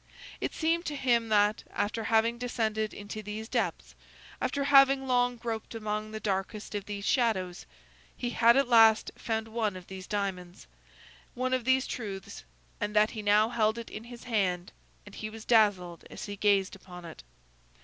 It 0.39 0.51
seemed 0.55 0.83
to 0.87 0.95
him, 0.95 1.29
that, 1.29 1.63
after 1.69 2.05
having 2.05 2.39
descended 2.39 2.91
into 2.91 3.21
these 3.21 3.47
depths, 3.47 3.93
after 4.41 4.63
having 4.63 5.05
long 5.05 5.37
groped 5.37 5.75
among 5.75 6.09
the 6.09 6.19
darkest 6.19 6.73
of 6.73 6.85
these 6.87 7.05
shadows, 7.05 7.67
he 8.17 8.31
had 8.31 8.57
at 8.57 8.67
last 8.67 9.11
found 9.15 9.47
one 9.49 9.75
of 9.75 9.85
these 9.85 10.07
diamonds, 10.07 10.65
one 11.35 11.53
of 11.53 11.65
these 11.65 11.85
truths, 11.85 12.43
and 12.79 12.95
that 12.95 13.11
he 13.11 13.21
now 13.21 13.49
held 13.49 13.77
it 13.77 13.91
in 13.91 14.05
his 14.05 14.23
hand, 14.23 14.71
and 15.05 15.13
he 15.13 15.29
was 15.29 15.45
dazzled 15.45 16.03
as 16.09 16.25
he 16.25 16.35
gazed 16.35 16.75
upon 16.75 17.05
it. 17.05 17.21